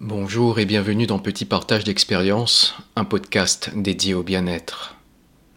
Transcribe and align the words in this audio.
Bonjour 0.00 0.60
et 0.60 0.64
bienvenue 0.64 1.08
dans 1.08 1.18
Petit 1.18 1.44
Partage 1.44 1.82
d'expérience, 1.82 2.76
un 2.94 3.04
podcast 3.04 3.72
dédié 3.74 4.14
au 4.14 4.22
bien-être. 4.22 4.94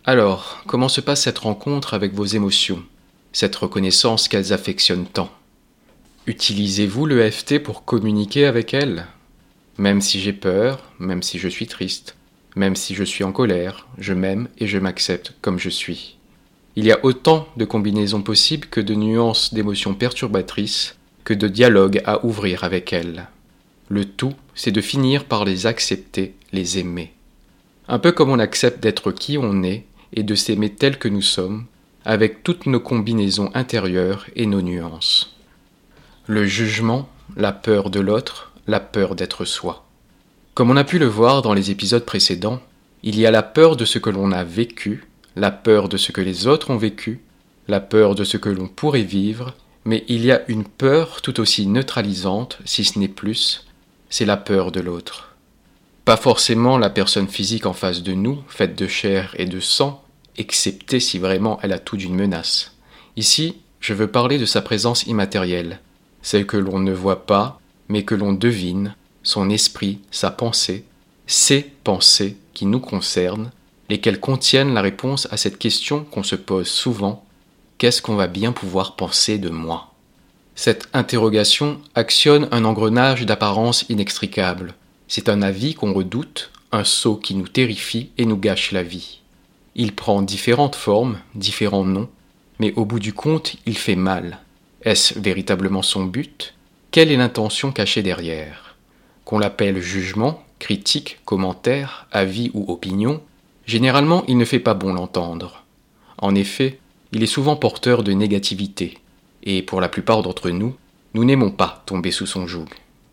Alors, 0.03 0.63
comment 0.65 0.89
se 0.89 0.99
passe 0.99 1.21
cette 1.21 1.37
rencontre 1.37 1.93
avec 1.93 2.15
vos 2.15 2.25
émotions, 2.25 2.81
cette 3.33 3.55
reconnaissance 3.55 4.27
qu'elles 4.27 4.51
affectionnent 4.51 5.05
tant? 5.05 5.29
Utilisez-vous 6.25 7.05
le 7.05 7.29
FT 7.29 7.59
pour 7.59 7.85
communiquer 7.85 8.47
avec 8.47 8.73
elles? 8.73 9.05
Même 9.77 10.01
si 10.01 10.19
j'ai 10.19 10.33
peur, 10.33 10.91
même 10.97 11.21
si 11.21 11.37
je 11.37 11.47
suis 11.47 11.67
triste, 11.67 12.15
même 12.55 12.75
si 12.75 12.95
je 12.95 13.03
suis 13.03 13.23
en 13.23 13.31
colère, 13.31 13.85
je 13.99 14.15
m'aime 14.15 14.47
et 14.57 14.65
je 14.65 14.79
m'accepte 14.79 15.35
comme 15.41 15.59
je 15.59 15.69
suis. 15.69 16.17
Il 16.75 16.85
y 16.85 16.91
a 16.91 17.05
autant 17.05 17.47
de 17.57 17.65
combinaisons 17.65 18.23
possibles 18.23 18.69
que 18.69 18.81
de 18.81 18.95
nuances 18.95 19.53
d'émotions 19.53 19.93
perturbatrices, 19.93 20.97
que 21.25 21.35
de 21.35 21.47
dialogues 21.47 22.01
à 22.05 22.25
ouvrir 22.25 22.63
avec 22.63 22.91
elles. 22.91 23.27
Le 23.91 24.05
tout, 24.05 24.31
c'est 24.55 24.71
de 24.71 24.79
finir 24.79 25.25
par 25.25 25.43
les 25.43 25.67
accepter, 25.67 26.33
les 26.53 26.79
aimer. 26.79 27.11
Un 27.89 27.99
peu 27.99 28.13
comme 28.13 28.29
on 28.29 28.39
accepte 28.39 28.81
d'être 28.81 29.11
qui 29.11 29.37
on 29.37 29.63
est 29.63 29.83
et 30.13 30.23
de 30.23 30.33
s'aimer 30.33 30.69
tel 30.69 30.97
que 30.97 31.09
nous 31.09 31.21
sommes, 31.21 31.65
avec 32.05 32.41
toutes 32.41 32.67
nos 32.67 32.79
combinaisons 32.79 33.51
intérieures 33.53 34.27
et 34.37 34.45
nos 34.45 34.61
nuances. 34.61 35.35
Le 36.25 36.45
jugement, 36.45 37.09
la 37.35 37.51
peur 37.51 37.89
de 37.89 37.99
l'autre, 37.99 38.53
la 38.65 38.79
peur 38.79 39.13
d'être 39.13 39.43
soi. 39.43 39.85
Comme 40.53 40.69
on 40.69 40.77
a 40.77 40.85
pu 40.85 40.97
le 40.97 41.07
voir 41.07 41.41
dans 41.41 41.53
les 41.53 41.69
épisodes 41.69 42.05
précédents, 42.05 42.61
il 43.03 43.19
y 43.19 43.25
a 43.25 43.31
la 43.31 43.43
peur 43.43 43.75
de 43.75 43.83
ce 43.83 43.99
que 43.99 44.09
l'on 44.09 44.31
a 44.31 44.45
vécu, 44.45 45.03
la 45.35 45.51
peur 45.51 45.89
de 45.89 45.97
ce 45.97 46.13
que 46.13 46.21
les 46.21 46.47
autres 46.47 46.69
ont 46.69 46.77
vécu, 46.77 47.19
la 47.67 47.81
peur 47.81 48.15
de 48.15 48.23
ce 48.23 48.37
que 48.37 48.47
l'on 48.47 48.69
pourrait 48.69 49.01
vivre, 49.01 49.53
mais 49.83 50.05
il 50.07 50.23
y 50.23 50.31
a 50.31 50.49
une 50.49 50.63
peur 50.63 51.21
tout 51.21 51.41
aussi 51.41 51.67
neutralisante, 51.67 52.59
si 52.63 52.85
ce 52.85 52.97
n'est 52.97 53.09
plus, 53.09 53.65
c'est 54.11 54.25
la 54.25 54.37
peur 54.37 54.71
de 54.71 54.81
l'autre. 54.81 55.35
Pas 56.05 56.17
forcément 56.17 56.77
la 56.77 56.89
personne 56.91 57.27
physique 57.27 57.65
en 57.65 57.73
face 57.73 58.03
de 58.03 58.13
nous, 58.13 58.43
faite 58.47 58.77
de 58.77 58.87
chair 58.87 59.33
et 59.37 59.45
de 59.45 59.59
sang, 59.59 60.03
excepté 60.37 60.99
si 60.99 61.17
vraiment 61.17 61.57
elle 61.63 61.71
a 61.71 61.79
tout 61.79 61.97
d'une 61.97 62.15
menace. 62.15 62.75
Ici, 63.15 63.57
je 63.79 63.93
veux 63.93 64.07
parler 64.07 64.37
de 64.37 64.45
sa 64.45 64.61
présence 64.61 65.03
immatérielle, 65.03 65.79
celle 66.21 66.45
que 66.45 66.57
l'on 66.57 66.79
ne 66.79 66.91
voit 66.91 67.25
pas, 67.25 67.59
mais 67.87 68.03
que 68.03 68.15
l'on 68.15 68.33
devine, 68.33 68.95
son 69.23 69.49
esprit, 69.49 69.99
sa 70.11 70.29
pensée, 70.29 70.85
ces 71.25 71.61
pensées 71.83 72.37
qui 72.53 72.65
nous 72.65 72.79
concernent, 72.79 73.51
lesquelles 73.89 74.19
contiennent 74.19 74.73
la 74.73 74.81
réponse 74.81 75.27
à 75.31 75.37
cette 75.37 75.57
question 75.57 76.03
qu'on 76.03 76.23
se 76.23 76.35
pose 76.35 76.67
souvent, 76.67 77.23
qu'est-ce 77.77 78.01
qu'on 78.01 78.15
va 78.15 78.27
bien 78.27 78.51
pouvoir 78.51 78.95
penser 78.95 79.37
de 79.37 79.49
moi? 79.49 79.90
Cette 80.61 80.89
interrogation 80.93 81.81
actionne 81.95 82.47
un 82.51 82.65
engrenage 82.65 83.25
d'apparence 83.25 83.83
inextricable. 83.89 84.75
C'est 85.07 85.27
un 85.27 85.41
avis 85.41 85.73
qu'on 85.73 85.91
redoute, 85.91 86.51
un 86.71 86.83
saut 86.83 87.15
qui 87.15 87.33
nous 87.33 87.47
terrifie 87.47 88.11
et 88.19 88.27
nous 88.27 88.37
gâche 88.37 88.71
la 88.71 88.83
vie. 88.83 89.21
Il 89.73 89.95
prend 89.95 90.21
différentes 90.21 90.75
formes, 90.75 91.17
différents 91.33 91.83
noms, 91.83 92.09
mais 92.59 92.73
au 92.75 92.85
bout 92.85 92.99
du 92.99 93.11
compte, 93.11 93.55
il 93.65 93.75
fait 93.75 93.95
mal. 93.95 94.37
Est-ce 94.83 95.17
véritablement 95.17 95.81
son 95.81 96.05
but? 96.05 96.53
Quelle 96.91 97.11
est 97.11 97.17
l'intention 97.17 97.71
cachée 97.71 98.03
derrière? 98.03 98.75
Qu'on 99.25 99.39
l'appelle 99.39 99.81
jugement, 99.81 100.43
critique, 100.59 101.21
commentaire, 101.25 102.05
avis 102.11 102.51
ou 102.53 102.71
opinion, 102.71 103.23
généralement 103.65 104.23
il 104.27 104.37
ne 104.37 104.45
fait 104.45 104.59
pas 104.59 104.75
bon 104.75 104.93
l'entendre. 104.93 105.63
En 106.19 106.35
effet, 106.35 106.77
il 107.13 107.23
est 107.23 107.25
souvent 107.25 107.55
porteur 107.55 108.03
de 108.03 108.11
négativité, 108.11 108.99
et 109.43 109.61
pour 109.61 109.81
la 109.81 109.89
plupart 109.89 110.21
d'entre 110.21 110.49
nous, 110.49 110.75
nous 111.13 111.25
n'aimons 111.25 111.51
pas 111.51 111.83
tomber 111.85 112.11
sous 112.11 112.25
son 112.25 112.47
joug. 112.47 112.67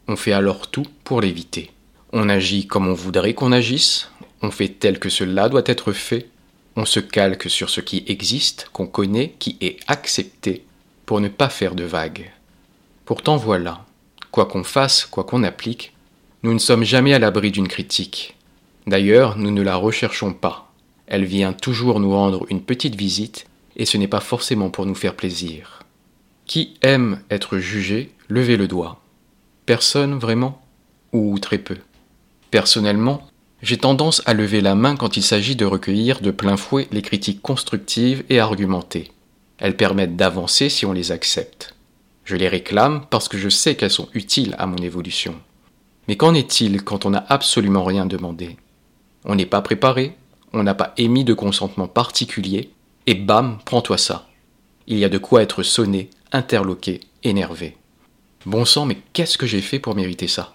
On 0.07 0.17
fait 0.17 0.33
alors 0.33 0.71
tout 0.71 0.87
pour 1.05 1.21
l'éviter. 1.21 1.71
On 2.13 2.29
agit 2.29 2.67
comme 2.67 2.87
on 2.87 2.95
voudrait 2.95 3.35
qu'on 3.35 3.53
agisse, 3.53 4.11
on 4.43 4.51
fait 4.51 4.69
tel 4.69 4.99
que 4.99 5.09
cela 5.09 5.49
doit 5.49 5.63
être 5.67 5.93
fait, 5.93 6.29
on 6.77 6.85
se 6.85 7.01
calque 7.01 7.51
sur 7.51 7.71
ce 7.71 7.81
qui 7.81 8.05
existe, 8.07 8.69
qu'on 8.73 8.87
connaît, 8.87 9.35
qui 9.39 9.57
est 9.61 9.79
accepté, 9.89 10.65
pour 11.07 11.21
ne 11.21 11.29
pas 11.29 11.49
faire 11.49 11.75
de 11.75 11.85
vagues. 11.85 12.31
Pourtant 13.05 13.37
voilà, 13.37 13.85
quoi 14.31 14.47
qu'on 14.47 14.65
fasse, 14.65 15.05
quoi 15.05 15.25
qu'on 15.25 15.43
applique, 15.43 15.93
nous 16.45 16.55
ne 16.55 16.59
sommes 16.59 16.85
jamais 16.85 17.15
à 17.15 17.19
l'abri 17.19 17.51
d'une 17.51 17.69
critique. 17.69 18.37
D'ailleurs, 18.87 19.37
nous 19.37 19.51
ne 19.51 19.63
la 19.63 19.77
recherchons 19.77 20.33
pas. 20.33 20.73
Elle 21.09 21.25
vient 21.25 21.53
toujours 21.53 22.01
nous 22.01 22.13
rendre 22.13 22.47
une 22.49 22.63
petite 22.63 22.95
visite, 22.95 23.47
et 23.77 23.87
ce 23.87 23.97
n'est 23.97 24.09
pas 24.09 24.21
forcément 24.21 24.71
pour 24.71 24.87
nous 24.87 24.95
faire 24.95 25.17
plaisir. 25.17 25.81
Qui 26.49 26.79
aime 26.81 27.21
être 27.29 27.59
jugé, 27.59 28.15
levez 28.29 28.57
le 28.57 28.69
doigt. 28.69 29.03
Personne 29.67 30.19
vraiment 30.19 30.63
Ou 31.13 31.39
très 31.39 31.59
peu 31.59 31.77
Personnellement, 32.51 33.29
j'ai 33.61 33.77
tendance 33.77 34.23
à 34.25 34.33
lever 34.33 34.63
la 34.63 34.75
main 34.75 34.97
quand 34.97 35.19
il 35.19 35.23
s'agit 35.23 35.57
de 35.57 35.67
recueillir 35.67 36.23
de 36.23 36.31
plein 36.31 36.57
fouet 36.57 36.89
les 36.91 37.03
critiques 37.03 37.43
constructives 37.43 38.25
et 38.31 38.41
argumentées. 38.41 39.13
Elles 39.59 39.77
permettent 39.77 40.17
d'avancer 40.17 40.71
si 40.71 40.87
on 40.87 40.95
les 40.95 41.13
accepte. 41.13 41.75
Je 42.25 42.35
les 42.35 42.49
réclame 42.49 43.05
parce 43.11 43.29
que 43.29 43.37
je 43.37 43.51
sais 43.51 43.75
qu'elles 43.75 43.91
sont 43.91 44.09
utiles 44.15 44.55
à 44.57 44.65
mon 44.65 44.79
évolution. 44.79 45.35
Mais 46.09 46.17
qu'en 46.17 46.33
est-il 46.33 46.83
quand 46.83 47.05
on 47.05 47.11
n'a 47.11 47.27
absolument 47.29 47.85
rien 47.85 48.07
demandé? 48.07 48.57
On 49.27 49.35
n'est 49.35 49.45
pas 49.45 49.61
préparé, 49.61 50.17
on 50.55 50.63
n'a 50.63 50.75
pas 50.75 50.95
émis 50.97 51.25
de 51.25 51.35
consentement 51.35 51.89
particulier, 51.89 52.71
et 53.07 53.15
bam, 53.15 53.59
prends-toi 53.67 53.99
ça. 53.99 54.29
Il 54.87 54.97
y 54.97 55.05
a 55.05 55.11
de 55.11 55.19
quoi 55.19 55.43
être 55.43 55.63
sonné, 55.63 56.09
interloqué, 56.33 57.01
énervé. 57.25 57.77
Bon 58.47 58.65
sang, 58.65 58.87
mais 58.87 58.99
qu'est-ce 59.13 59.39
que 59.39 59.47
j'ai 59.47 59.61
fait 59.61 59.79
pour 59.79 59.95
mériter 59.95 60.29
ça? 60.29 60.55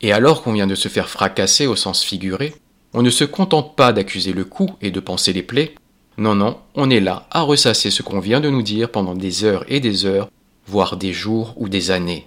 Et 0.00 0.12
alors 0.12 0.42
qu'on 0.42 0.52
vient 0.52 0.66
de 0.66 0.74
se 0.74 0.88
faire 0.88 1.08
fracasser 1.08 1.66
au 1.66 1.76
sens 1.76 2.02
figuré, 2.02 2.54
on 2.92 3.02
ne 3.02 3.10
se 3.10 3.24
contente 3.24 3.76
pas 3.76 3.92
d'accuser 3.92 4.32
le 4.32 4.44
coup 4.44 4.70
et 4.80 4.90
de 4.90 5.00
penser 5.00 5.32
les 5.32 5.42
plaies. 5.42 5.74
Non, 6.18 6.34
non, 6.34 6.58
on 6.74 6.90
est 6.90 7.00
là 7.00 7.26
à 7.30 7.42
ressasser 7.42 7.90
ce 7.90 8.02
qu'on 8.02 8.20
vient 8.20 8.40
de 8.40 8.50
nous 8.50 8.62
dire 8.62 8.90
pendant 8.90 9.14
des 9.14 9.44
heures 9.44 9.64
et 9.68 9.80
des 9.80 10.04
heures, 10.04 10.28
voire 10.66 10.96
des 10.96 11.12
jours 11.12 11.54
ou 11.56 11.68
des 11.68 11.90
années. 11.90 12.26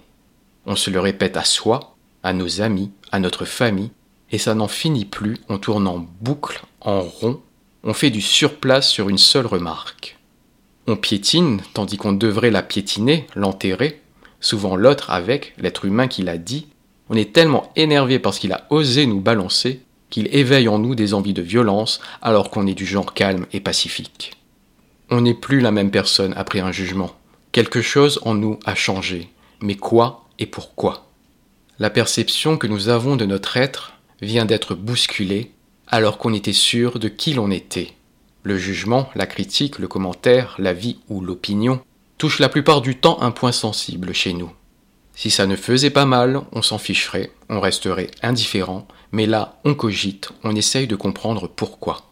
On 0.64 0.74
se 0.74 0.90
le 0.90 0.98
répète 0.98 1.36
à 1.36 1.44
soi, 1.44 1.94
à 2.22 2.32
nos 2.32 2.60
amis, 2.60 2.90
à 3.12 3.20
notre 3.20 3.44
famille, 3.44 3.90
et 4.32 4.38
ça 4.38 4.54
n'en 4.54 4.66
finit 4.66 5.04
plus, 5.04 5.36
on 5.48 5.58
tourne 5.58 5.86
en 5.86 6.04
boucle, 6.20 6.62
en 6.80 7.02
rond, 7.02 7.40
on 7.84 7.94
fait 7.94 8.10
du 8.10 8.20
surplace 8.20 8.90
sur 8.90 9.08
une 9.08 9.18
seule 9.18 9.46
remarque. 9.46 10.15
On 10.86 10.96
piétine, 10.96 11.60
tandis 11.74 11.96
qu'on 11.96 12.12
devrait 12.12 12.50
la 12.50 12.62
piétiner, 12.62 13.26
l'enterrer, 13.34 14.00
souvent 14.40 14.76
l'autre 14.76 15.10
avec, 15.10 15.54
l'être 15.58 15.84
humain 15.84 16.06
qui 16.06 16.22
l'a 16.22 16.38
dit. 16.38 16.68
On 17.08 17.16
est 17.16 17.32
tellement 17.32 17.72
énervé 17.76 18.18
parce 18.18 18.38
qu'il 18.38 18.52
a 18.52 18.66
osé 18.70 19.06
nous 19.06 19.20
balancer 19.20 19.80
qu'il 20.10 20.34
éveille 20.34 20.68
en 20.68 20.78
nous 20.78 20.94
des 20.94 21.14
envies 21.14 21.34
de 21.34 21.42
violence 21.42 22.00
alors 22.22 22.50
qu'on 22.50 22.66
est 22.66 22.74
du 22.74 22.86
genre 22.86 23.14
calme 23.14 23.46
et 23.52 23.60
pacifique. 23.60 24.32
On 25.10 25.20
n'est 25.20 25.34
plus 25.34 25.60
la 25.60 25.72
même 25.72 25.90
personne 25.90 26.34
après 26.36 26.60
un 26.60 26.72
jugement. 26.72 27.12
Quelque 27.52 27.82
chose 27.82 28.20
en 28.22 28.34
nous 28.34 28.58
a 28.64 28.74
changé. 28.74 29.30
Mais 29.60 29.74
quoi 29.74 30.26
et 30.38 30.46
pourquoi? 30.46 31.08
La 31.78 31.90
perception 31.90 32.56
que 32.56 32.66
nous 32.66 32.88
avons 32.88 33.16
de 33.16 33.26
notre 33.26 33.56
être 33.56 33.94
vient 34.20 34.44
d'être 34.44 34.74
bousculée 34.74 35.50
alors 35.88 36.18
qu'on 36.18 36.34
était 36.34 36.52
sûr 36.52 36.98
de 36.98 37.08
qui 37.08 37.34
l'on 37.34 37.50
était. 37.50 37.92
Le 38.46 38.58
jugement, 38.58 39.08
la 39.16 39.26
critique, 39.26 39.80
le 39.80 39.88
commentaire, 39.88 40.54
l'avis 40.60 41.00
ou 41.08 41.20
l'opinion 41.20 41.80
touchent 42.16 42.38
la 42.38 42.48
plupart 42.48 42.80
du 42.80 42.94
temps 42.96 43.20
un 43.20 43.32
point 43.32 43.50
sensible 43.50 44.14
chez 44.14 44.34
nous. 44.34 44.52
Si 45.16 45.32
ça 45.32 45.48
ne 45.48 45.56
faisait 45.56 45.90
pas 45.90 46.04
mal, 46.04 46.42
on 46.52 46.62
s'en 46.62 46.78
ficherait, 46.78 47.32
on 47.48 47.58
resterait 47.58 48.08
indifférent, 48.22 48.86
mais 49.10 49.26
là, 49.26 49.58
on 49.64 49.74
cogite, 49.74 50.30
on 50.44 50.54
essaye 50.54 50.86
de 50.86 50.94
comprendre 50.94 51.48
pourquoi. 51.48 52.02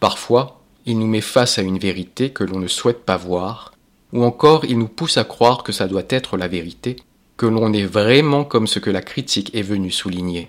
Parfois, 0.00 0.62
il 0.86 0.98
nous 0.98 1.06
met 1.06 1.20
face 1.20 1.58
à 1.58 1.62
une 1.62 1.78
vérité 1.78 2.30
que 2.30 2.44
l'on 2.44 2.58
ne 2.58 2.66
souhaite 2.66 3.04
pas 3.04 3.18
voir, 3.18 3.74
ou 4.14 4.24
encore 4.24 4.64
il 4.64 4.78
nous 4.78 4.88
pousse 4.88 5.18
à 5.18 5.24
croire 5.24 5.62
que 5.62 5.72
ça 5.72 5.88
doit 5.88 6.04
être 6.08 6.38
la 6.38 6.48
vérité, 6.48 6.96
que 7.36 7.44
l'on 7.44 7.74
est 7.74 7.84
vraiment 7.84 8.44
comme 8.44 8.66
ce 8.66 8.78
que 8.78 8.88
la 8.88 9.02
critique 9.02 9.54
est 9.54 9.60
venue 9.60 9.90
souligner. 9.90 10.48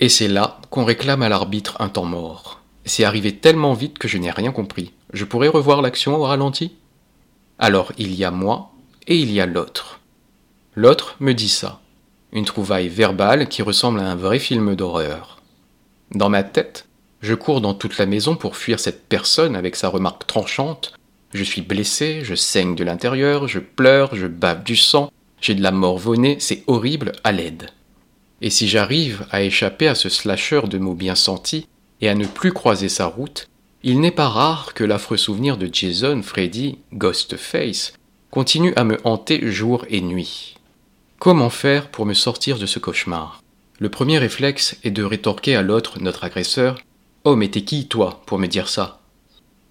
Et 0.00 0.08
c'est 0.08 0.26
là 0.26 0.58
qu'on 0.70 0.84
réclame 0.84 1.22
à 1.22 1.28
l'arbitre 1.28 1.76
un 1.78 1.88
temps 1.88 2.04
mort. 2.04 2.63
C'est 2.84 3.04
arrivé 3.04 3.36
tellement 3.36 3.72
vite 3.72 3.98
que 3.98 4.08
je 4.08 4.18
n'ai 4.18 4.30
rien 4.30 4.52
compris. 4.52 4.92
Je 5.12 5.24
pourrais 5.24 5.48
revoir 5.48 5.82
l'action 5.82 6.16
au 6.16 6.22
ralenti? 6.22 6.72
Alors 7.58 7.92
il 7.98 8.14
y 8.14 8.24
a 8.24 8.30
moi 8.30 8.72
et 9.06 9.16
il 9.16 9.30
y 9.32 9.40
a 9.40 9.46
l'autre. 9.46 10.00
L'autre 10.74 11.16
me 11.20 11.32
dit 11.32 11.48
ça. 11.48 11.80
Une 12.32 12.44
trouvaille 12.44 12.88
verbale 12.88 13.48
qui 13.48 13.62
ressemble 13.62 14.00
à 14.00 14.10
un 14.10 14.16
vrai 14.16 14.38
film 14.38 14.74
d'horreur. 14.74 15.40
Dans 16.10 16.28
ma 16.28 16.42
tête, 16.42 16.86
je 17.20 17.34
cours 17.34 17.60
dans 17.60 17.74
toute 17.74 17.96
la 17.96 18.06
maison 18.06 18.36
pour 18.36 18.56
fuir 18.56 18.80
cette 18.80 19.08
personne 19.08 19.56
avec 19.56 19.76
sa 19.76 19.88
remarque 19.88 20.26
tranchante. 20.26 20.94
Je 21.32 21.44
suis 21.44 21.62
blessé, 21.62 22.20
je 22.22 22.34
saigne 22.34 22.74
de 22.74 22.84
l'intérieur, 22.84 23.48
je 23.48 23.60
pleure, 23.60 24.14
je 24.14 24.26
bave 24.26 24.62
du 24.62 24.76
sang, 24.76 25.10
j'ai 25.40 25.54
de 25.54 25.62
la 25.62 25.70
morvonnée, 25.70 26.36
c'est 26.38 26.64
horrible, 26.66 27.12
à 27.24 27.32
l'aide. 27.32 27.70
Et 28.40 28.50
si 28.50 28.68
j'arrive 28.68 29.26
à 29.30 29.42
échapper 29.42 29.88
à 29.88 29.94
ce 29.94 30.08
slasher 30.08 30.62
de 30.68 30.78
mots 30.78 30.94
bien 30.94 31.14
sentis, 31.14 31.66
et 32.00 32.08
à 32.08 32.14
ne 32.14 32.26
plus 32.26 32.52
croiser 32.52 32.88
sa 32.88 33.06
route, 33.06 33.48
il 33.82 34.00
n'est 34.00 34.10
pas 34.10 34.28
rare 34.28 34.74
que 34.74 34.84
l'affreux 34.84 35.16
souvenir 35.16 35.56
de 35.56 35.68
Jason, 35.70 36.22
Freddy, 36.22 36.78
Ghostface 36.92 37.92
continue 38.30 38.72
à 38.76 38.84
me 38.84 38.98
hanter 39.04 39.50
jour 39.50 39.84
et 39.88 40.00
nuit. 40.00 40.56
Comment 41.18 41.50
faire 41.50 41.90
pour 41.90 42.06
me 42.06 42.14
sortir 42.14 42.58
de 42.58 42.66
ce 42.66 42.78
cauchemar? 42.78 43.42
Le 43.78 43.88
premier 43.88 44.18
réflexe 44.18 44.76
est 44.84 44.90
de 44.90 45.02
rétorquer 45.02 45.56
à 45.56 45.62
l'autre, 45.62 46.00
notre 46.00 46.24
agresseur, 46.24 46.78
Oh 47.26 47.36
mais 47.36 47.48
t'es 47.48 47.62
qui, 47.62 47.88
toi, 47.88 48.22
pour 48.26 48.38
me 48.38 48.46
dire 48.46 48.68
ça? 48.68 49.00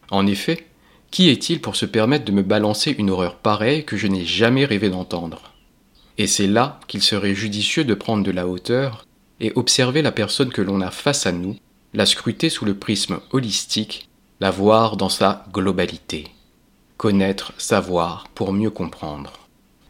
En 0.09 0.25
effet, 0.25 0.65
qui 1.11 1.29
est-il 1.29 1.61
pour 1.61 1.75
se 1.75 1.85
permettre 1.85 2.25
de 2.25 2.31
me 2.31 2.41
balancer 2.41 2.95
une 2.97 3.11
horreur 3.11 3.35
pareille 3.35 3.85
que 3.85 3.95
je 3.95 4.07
n'ai 4.07 4.25
jamais 4.25 4.65
rêvé 4.65 4.89
d'entendre? 4.89 5.53
Et 6.17 6.25
c'est 6.25 6.47
là 6.47 6.79
qu'il 6.87 7.03
serait 7.03 7.35
judicieux 7.35 7.83
de 7.83 7.93
prendre 7.93 8.23
de 8.23 8.31
la 8.31 8.47
hauteur 8.47 9.05
et 9.39 9.51
observer 9.55 10.01
la 10.01 10.11
personne 10.11 10.49
que 10.49 10.63
l'on 10.63 10.81
a 10.81 10.89
face 10.89 11.27
à 11.27 11.31
nous, 11.31 11.55
la 11.93 12.05
scruter 12.05 12.49
sous 12.49 12.65
le 12.65 12.73
prisme 12.73 13.19
holistique, 13.31 14.09
la 14.39 14.49
voir 14.49 14.97
dans 14.97 15.09
sa 15.09 15.45
globalité. 15.53 16.27
Connaître, 16.97 17.53
savoir, 17.57 18.27
pour 18.33 18.51
mieux 18.51 18.71
comprendre. 18.71 19.33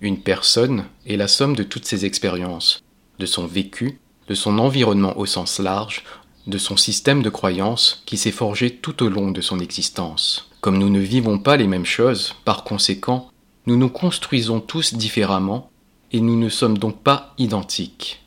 Une 0.02 0.20
personne 0.20 0.86
est 1.06 1.16
la 1.16 1.30
somme 1.30 1.56
de 1.56 1.64
toutes 1.64 1.86
ses 1.86 2.06
expériences, 2.06 2.84
de 3.20 3.26
son 3.26 3.48
vécu, 3.48 4.00
de 4.28 4.36
son 4.36 4.60
environnement 4.60 5.18
au 5.18 5.26
sens 5.26 5.60
large, 5.60 6.04
de 6.46 6.58
son 6.58 6.76
système 6.76 7.24
de 7.24 7.30
croyances 7.30 8.04
qui 8.06 8.18
s'est 8.18 8.32
forgé 8.32 8.76
tout 8.76 9.02
au 9.02 9.10
long 9.10 9.32
de 9.32 9.42
son 9.42 9.60
existence. 9.60 10.50
Comme 10.60 10.78
nous 10.78 10.90
ne 10.90 11.00
vivons 11.00 11.40
pas 11.40 11.56
les 11.56 11.68
mêmes 11.68 11.86
choses, 11.86 12.36
par 12.44 12.66
conséquent, 12.66 13.30
nous 13.66 13.78
nous 13.78 13.90
construisons 13.90 14.60
tous 14.60 14.94
différemment 14.94 15.70
et 16.12 16.20
nous 16.20 16.38
ne 16.38 16.50
sommes 16.50 16.78
donc 16.78 17.02
pas 17.02 17.34
identiques. 17.38 18.23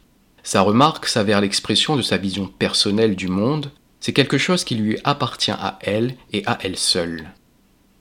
Sa 0.46 0.60
remarque 0.60 1.06
s'avère 1.08 1.40
l'expression 1.40 1.96
de 1.96 2.02
sa 2.02 2.18
vision 2.18 2.46
personnelle 2.46 3.16
du 3.16 3.26
monde, 3.26 3.72
c'est 3.98 4.12
quelque 4.12 4.38
chose 4.38 4.62
qui 4.62 4.76
lui 4.76 4.96
appartient 5.02 5.50
à 5.50 5.76
elle 5.80 6.14
et 6.32 6.44
à 6.46 6.56
elle 6.62 6.76
seule. 6.76 7.30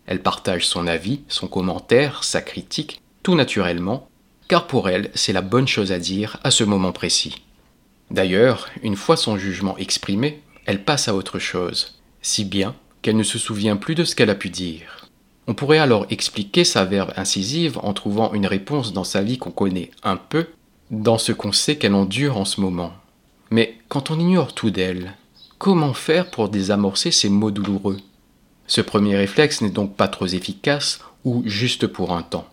Elle 0.06 0.22
partage 0.22 0.68
son 0.68 0.86
avis, 0.86 1.22
son 1.28 1.48
commentaire, 1.48 2.24
sa 2.24 2.44
critique, 2.44 3.02
tout 3.24 3.34
naturellement, 3.34 4.08
car 4.48 4.68
pour 4.68 4.90
elle 4.90 5.10
c'est 5.16 5.34
la 5.34 5.42
bonne 5.42 5.68
chose 5.68 5.92
à 5.92 5.98
dire 5.98 6.38
à 6.44 6.52
ce 6.52 6.64
moment 6.64 6.92
précis. 6.92 7.42
D'ailleurs, 8.12 8.70
une 8.84 8.96
fois 8.96 9.18
son 9.18 9.38
jugement 9.38 9.76
exprimé, 9.80 10.44
elle 10.68 10.84
passe 10.84 11.08
à 11.08 11.16
autre 11.16 11.40
chose, 11.40 12.00
si 12.22 12.46
bien 12.46 12.76
qu'elle 13.02 13.18
ne 13.18 13.24
se 13.24 13.40
souvient 13.40 13.76
plus 13.76 13.96
de 13.96 14.04
ce 14.04 14.16
qu'elle 14.16 14.30
a 14.30 14.36
pu 14.36 14.52
dire. 14.52 15.10
On 15.48 15.56
pourrait 15.56 15.80
alors 15.80 16.06
expliquer 16.12 16.64
sa 16.64 16.86
verve 16.86 17.12
incisive 17.18 17.80
en 17.80 17.94
trouvant 17.94 18.34
une 18.36 18.46
réponse 18.46 18.94
dans 18.94 19.04
sa 19.04 19.24
vie 19.24 19.40
qu'on 19.40 19.50
connaît 19.50 19.90
un 20.04 20.18
peu, 20.18 20.46
dans 20.92 21.18
ce 21.18 21.32
qu'on 21.32 21.52
sait 21.52 21.78
qu'elle 21.78 21.94
endure 21.94 22.38
en 22.38 22.46
ce 22.46 22.62
moment. 22.62 22.94
Mais 23.52 23.78
quand 23.90 24.12
on 24.12 24.20
ignore 24.20 24.54
tout 24.54 24.70
d'elle, 24.70 25.14
comment 25.58 25.94
faire 25.94 26.30
pour 26.30 26.50
désamorcer 26.50 27.12
ces 27.12 27.30
mots 27.30 27.52
douloureux? 27.52 27.98
Ce 28.68 28.82
premier 28.82 29.16
réflexe 29.16 29.62
n'est 29.62 29.70
donc 29.70 29.96
pas 29.96 30.08
trop 30.08 30.26
efficace 30.28 31.00
ou 31.24 31.44
juste 31.46 31.88
pour 31.88 32.16
un 32.16 32.24
temps. 32.24 32.48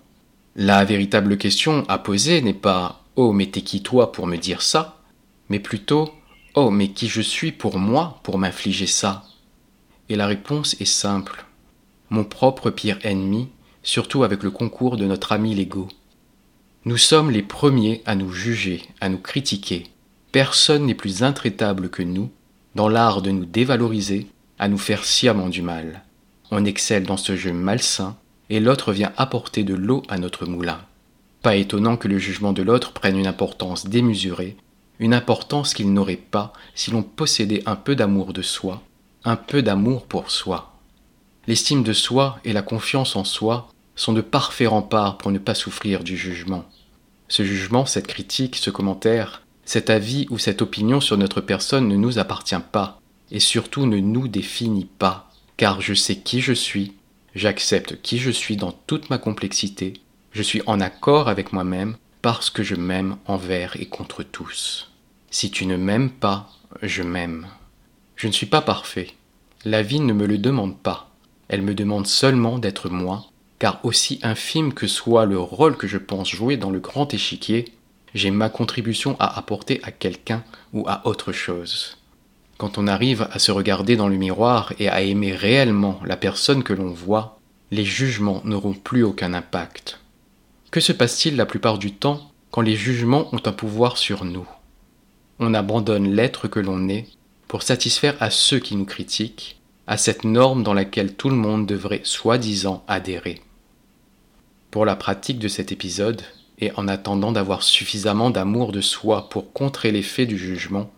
La 0.56 0.84
véritable 0.84 1.38
question 1.38 1.84
à 1.88 1.98
poser 1.98 2.42
n'est 2.42 2.52
pas 2.52 3.02
Oh 3.16 3.32
mais 3.32 3.46
t'es 3.46 3.62
qui 3.62 3.82
toi 3.82 4.12
pour 4.12 4.26
me 4.26 4.36
dire 4.36 4.62
ça? 4.62 4.98
mais 5.48 5.58
plutôt 5.58 6.10
Oh, 6.54 6.70
mais 6.70 6.88
qui 6.88 7.08
je 7.08 7.22
suis 7.22 7.52
pour 7.52 7.78
moi 7.78 8.20
pour 8.22 8.38
m'infliger 8.38 8.86
ça? 8.86 9.24
Et 10.08 10.16
la 10.16 10.26
réponse 10.26 10.78
est 10.80 10.86
simple. 10.86 11.46
Mon 12.10 12.24
propre 12.24 12.70
pire 12.70 12.98
ennemi, 13.04 13.48
surtout 13.82 14.22
avec 14.22 14.42
le 14.42 14.50
concours 14.50 14.96
de 14.98 15.06
notre 15.06 15.32
ami 15.32 15.54
l'ego. 15.54 15.88
Nous 16.84 16.96
sommes 16.96 17.30
les 17.30 17.42
premiers 17.42 18.02
à 18.06 18.16
nous 18.16 18.32
juger, 18.32 18.82
à 19.00 19.08
nous 19.08 19.18
critiquer. 19.18 19.86
Personne 20.32 20.86
n'est 20.86 20.96
plus 20.96 21.22
intraitable 21.22 21.88
que 21.88 22.02
nous, 22.02 22.28
dans 22.74 22.88
l'art 22.88 23.22
de 23.22 23.30
nous 23.30 23.44
dévaloriser, 23.44 24.26
à 24.58 24.66
nous 24.66 24.78
faire 24.78 25.04
sciemment 25.04 25.48
du 25.48 25.62
mal. 25.62 26.02
On 26.50 26.64
excelle 26.64 27.04
dans 27.04 27.16
ce 27.16 27.36
jeu 27.36 27.52
malsain, 27.52 28.16
et 28.50 28.58
l'autre 28.58 28.92
vient 28.92 29.12
apporter 29.16 29.62
de 29.62 29.74
l'eau 29.74 30.02
à 30.08 30.18
notre 30.18 30.44
moulin. 30.44 30.80
Pas 31.40 31.54
étonnant 31.54 31.96
que 31.96 32.08
le 32.08 32.18
jugement 32.18 32.52
de 32.52 32.62
l'autre 32.62 32.92
prenne 32.92 33.16
une 33.16 33.28
importance 33.28 33.86
démesurée, 33.86 34.56
une 34.98 35.14
importance 35.14 35.74
qu'il 35.74 35.92
n'aurait 35.92 36.16
pas 36.16 36.52
si 36.74 36.90
l'on 36.90 37.04
possédait 37.04 37.62
un 37.64 37.76
peu 37.76 37.94
d'amour 37.94 38.32
de 38.32 38.42
soi, 38.42 38.82
un 39.22 39.36
peu 39.36 39.62
d'amour 39.62 40.06
pour 40.06 40.32
soi. 40.32 40.72
L'estime 41.46 41.84
de 41.84 41.92
soi 41.92 42.40
et 42.44 42.52
la 42.52 42.62
confiance 42.62 43.14
en 43.14 43.22
soi 43.24 43.68
sont 43.94 44.12
de 44.12 44.20
parfaits 44.20 44.68
remparts 44.68 45.18
pour 45.18 45.30
ne 45.30 45.38
pas 45.38 45.54
souffrir 45.54 46.04
du 46.04 46.16
jugement. 46.16 46.64
Ce 47.28 47.44
jugement, 47.44 47.86
cette 47.86 48.06
critique, 48.06 48.56
ce 48.56 48.70
commentaire, 48.70 49.42
cet 49.64 49.90
avis 49.90 50.26
ou 50.30 50.38
cette 50.38 50.62
opinion 50.62 51.00
sur 51.00 51.16
notre 51.16 51.40
personne 51.40 51.88
ne 51.88 51.96
nous 51.96 52.18
appartient 52.18 52.54
pas, 52.72 53.00
et 53.30 53.40
surtout 53.40 53.86
ne 53.86 53.98
nous 53.98 54.28
définit 54.28 54.88
pas, 54.98 55.30
car 55.56 55.80
je 55.80 55.94
sais 55.94 56.16
qui 56.16 56.40
je 56.40 56.52
suis, 56.52 56.94
j'accepte 57.34 58.00
qui 58.02 58.18
je 58.18 58.30
suis 58.30 58.56
dans 58.56 58.72
toute 58.72 59.10
ma 59.10 59.18
complexité, 59.18 59.94
je 60.32 60.42
suis 60.42 60.62
en 60.66 60.80
accord 60.80 61.28
avec 61.28 61.52
moi-même 61.52 61.96
parce 62.22 62.50
que 62.50 62.62
je 62.62 62.74
m'aime 62.74 63.16
envers 63.26 63.76
et 63.80 63.86
contre 63.86 64.22
tous. 64.22 64.90
Si 65.30 65.50
tu 65.50 65.66
ne 65.66 65.76
m'aimes 65.76 66.10
pas, 66.10 66.50
je 66.82 67.02
m'aime. 67.02 67.46
Je 68.16 68.28
ne 68.28 68.32
suis 68.32 68.46
pas 68.46 68.60
parfait. 68.60 69.08
La 69.64 69.82
vie 69.82 70.00
ne 70.00 70.12
me 70.12 70.26
le 70.26 70.38
demande 70.38 70.78
pas. 70.78 71.10
Elle 71.48 71.62
me 71.62 71.74
demande 71.74 72.06
seulement 72.06 72.58
d'être 72.58 72.88
moi, 72.88 73.26
car 73.62 73.78
aussi 73.84 74.18
infime 74.24 74.74
que 74.74 74.88
soit 74.88 75.24
le 75.24 75.38
rôle 75.38 75.76
que 75.76 75.86
je 75.86 75.96
pense 75.96 76.28
jouer 76.28 76.56
dans 76.56 76.70
le 76.70 76.80
grand 76.80 77.14
échiquier, 77.14 77.66
j'ai 78.12 78.32
ma 78.32 78.48
contribution 78.48 79.14
à 79.20 79.38
apporter 79.38 79.78
à 79.84 79.92
quelqu'un 79.92 80.42
ou 80.72 80.84
à 80.88 81.06
autre 81.06 81.30
chose. 81.30 81.96
Quand 82.58 82.76
on 82.76 82.88
arrive 82.88 83.28
à 83.30 83.38
se 83.38 83.52
regarder 83.52 83.94
dans 83.94 84.08
le 84.08 84.16
miroir 84.16 84.72
et 84.80 84.88
à 84.88 85.02
aimer 85.02 85.32
réellement 85.32 86.00
la 86.04 86.16
personne 86.16 86.64
que 86.64 86.72
l'on 86.72 86.88
voit, 86.88 87.38
les 87.70 87.84
jugements 87.84 88.42
n'auront 88.44 88.72
plus 88.72 89.04
aucun 89.04 89.32
impact. 89.32 90.00
Que 90.72 90.80
se 90.80 90.90
passe-t-il 90.90 91.36
la 91.36 91.46
plupart 91.46 91.78
du 91.78 91.92
temps 91.92 92.32
quand 92.50 92.62
les 92.62 92.74
jugements 92.74 93.32
ont 93.32 93.42
un 93.46 93.52
pouvoir 93.52 93.96
sur 93.96 94.24
nous? 94.24 94.48
On 95.38 95.54
abandonne 95.54 96.12
l'être 96.12 96.48
que 96.48 96.58
l'on 96.58 96.88
est 96.88 97.06
pour 97.46 97.62
satisfaire 97.62 98.16
à 98.18 98.30
ceux 98.30 98.58
qui 98.58 98.74
nous 98.74 98.86
critiquent, 98.86 99.60
à 99.86 99.98
cette 99.98 100.24
norme 100.24 100.64
dans 100.64 100.74
laquelle 100.74 101.14
tout 101.14 101.30
le 101.30 101.36
monde 101.36 101.64
devrait 101.64 102.00
soi-disant 102.02 102.82
adhérer. 102.88 103.40
Pour 104.72 104.86
la 104.86 104.96
pratique 104.96 105.38
de 105.38 105.48
cet 105.48 105.70
épisode, 105.70 106.22
et 106.58 106.72
en 106.76 106.88
attendant 106.88 107.30
d'avoir 107.30 107.62
suffisamment 107.62 108.30
d'amour 108.30 108.72
de 108.72 108.80
soi 108.80 109.28
pour 109.28 109.52
contrer 109.52 109.92
l'effet 109.92 110.24
du 110.24 110.38
jugement, 110.38 110.90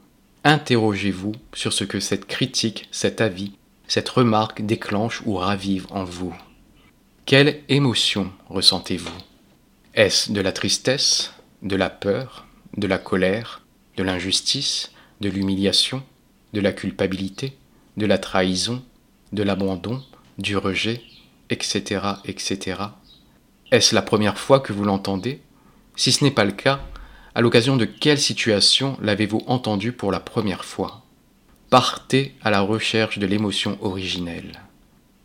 interrogez-vous 0.44 1.32
sur 1.54 1.72
ce 1.72 1.82
que 1.82 1.98
cette 1.98 2.26
critique, 2.26 2.88
cet 2.92 3.20
avis, 3.20 3.54
cette 3.88 4.08
remarque 4.08 4.64
déclenche 4.64 5.22
ou 5.26 5.34
ravive 5.34 5.88
en 5.90 6.04
vous. 6.04 6.32
Quelle 7.26 7.62
émotion 7.68 8.30
ressentez-vous? 8.48 9.18
Est-ce 9.94 10.30
de 10.30 10.40
la 10.40 10.52
tristesse, 10.52 11.32
de 11.62 11.74
la 11.74 11.90
peur, 11.90 12.46
de 12.76 12.86
la 12.86 12.98
colère, 12.98 13.62
de 13.96 14.04
l'injustice, 14.04 14.92
de 15.20 15.28
l'humiliation, 15.28 16.04
de 16.52 16.60
la 16.60 16.70
culpabilité, 16.70 17.56
de 17.96 18.06
la 18.06 18.18
trahison, 18.18 18.84
de 19.32 19.42
l'abandon, 19.42 20.00
du 20.38 20.56
rejet, 20.56 21.02
etc., 21.50 22.02
etc. 22.24 22.76
Est-ce 23.70 23.94
la 23.94 24.02
première 24.02 24.38
fois 24.38 24.60
que 24.60 24.72
vous 24.72 24.84
l'entendez? 24.84 25.40
Si 25.96 26.12
ce 26.12 26.22
n'est 26.22 26.30
pas 26.30 26.44
le 26.44 26.52
cas, 26.52 26.80
à 27.34 27.40
l'occasion 27.40 27.76
de 27.76 27.84
quelle 27.84 28.20
situation 28.20 28.96
l'avez-vous 29.00 29.42
entendu 29.46 29.92
pour 29.92 30.12
la 30.12 30.20
première 30.20 30.64
fois? 30.64 31.02
Partez 31.70 32.34
à 32.42 32.50
la 32.50 32.60
recherche 32.60 33.18
de 33.18 33.26
l'émotion 33.26 33.78
originelle. 33.80 34.60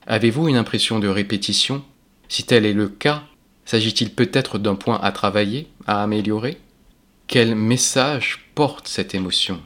Avez-vous 0.07 0.47
une 0.47 0.55
impression 0.55 0.99
de 0.99 1.07
répétition? 1.07 1.83
Si 2.27 2.43
tel 2.43 2.65
est 2.65 2.73
le 2.73 2.89
cas, 2.89 3.23
s'agit-il 3.65 4.11
peut-être 4.11 4.57
d'un 4.57 4.75
point 4.75 4.99
à 5.01 5.11
travailler, 5.11 5.67
à 5.85 6.01
améliorer? 6.01 6.57
Quel 7.27 7.53
message 7.53 8.49
porte 8.55 8.87
cette 8.87 9.13
émotion? 9.13 9.61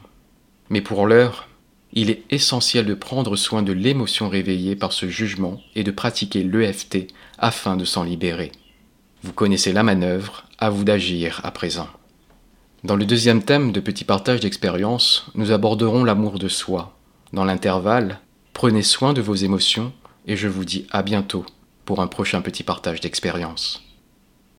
Mais 0.68 0.82
pour 0.82 1.06
l'heure, 1.06 1.48
il 1.94 2.10
est 2.10 2.24
essentiel 2.28 2.84
de 2.84 2.94
prendre 2.94 3.36
soin 3.36 3.62
de 3.62 3.72
l'émotion 3.72 4.28
réveillée 4.28 4.76
par 4.76 4.92
ce 4.92 5.08
jugement 5.08 5.62
et 5.74 5.84
de 5.84 5.90
pratiquer 5.90 6.42
l'EFT 6.42 7.06
afin 7.38 7.76
de 7.76 7.84
s'en 7.86 8.02
libérer. 8.02 8.52
Vous 9.24 9.32
connaissez 9.32 9.72
la 9.72 9.82
manœuvre, 9.82 10.44
à 10.58 10.68
vous 10.68 10.84
d'agir 10.84 11.40
à 11.44 11.50
présent. 11.50 11.88
Dans 12.84 12.94
le 12.94 13.06
deuxième 13.06 13.42
thème 13.42 13.72
de 13.72 13.80
petit 13.80 14.04
partage 14.04 14.40
d'expérience, 14.40 15.24
nous 15.34 15.50
aborderons 15.50 16.04
l'amour 16.04 16.38
de 16.38 16.48
soi. 16.48 16.94
Dans 17.32 17.46
l'intervalle, 17.46 18.20
prenez 18.52 18.82
soin 18.82 19.14
de 19.14 19.22
vos 19.22 19.34
émotions 19.34 19.94
et 20.26 20.36
je 20.36 20.46
vous 20.46 20.66
dis 20.66 20.86
à 20.90 21.02
bientôt 21.02 21.46
pour 21.86 22.02
un 22.02 22.06
prochain 22.06 22.42
petit 22.42 22.64
partage 22.64 23.00
d'expérience. 23.00 23.82